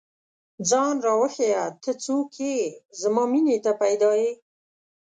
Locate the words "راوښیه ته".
1.05-1.91